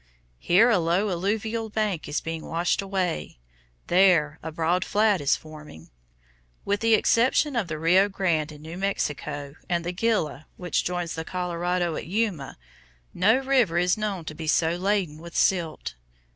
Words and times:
Here 0.39 0.71
a 0.71 0.79
low 0.79 1.11
alluvial 1.11 1.69
bank 1.69 2.09
is 2.09 2.21
being 2.21 2.43
washed 2.43 2.81
away, 2.81 3.37
there 3.85 4.39
a 4.41 4.51
broad 4.51 4.83
flat 4.83 5.21
is 5.21 5.35
forming. 5.35 5.91
With 6.65 6.79
the 6.79 6.95
exception 6.95 7.55
of 7.55 7.67
the 7.67 7.77
Rio 7.77 8.09
Grande 8.09 8.51
in 8.53 8.63
New 8.63 8.79
Mexico, 8.79 9.53
and 9.69 9.83
the 9.85 9.91
Gila, 9.93 10.47
which 10.57 10.83
joins 10.83 11.13
the 11.13 11.23
Colorado 11.23 11.95
at 11.95 12.07
Yuma, 12.07 12.57
no 13.13 13.37
other 13.41 13.47
river 13.49 13.77
is 13.77 13.95
known 13.95 14.25
to 14.25 14.33
be 14.33 14.47
so 14.47 14.71
laden 14.75 15.19
with 15.19 15.35
silt. 15.37 15.93